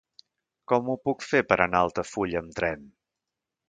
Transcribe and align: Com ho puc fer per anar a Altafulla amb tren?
Com 0.71 0.89
ho 0.93 0.95
puc 1.09 1.27
fer 1.33 1.43
per 1.53 1.59
anar 1.69 1.85
a 1.85 1.89
Altafulla 1.91 2.43
amb 2.45 2.61
tren? 2.63 2.93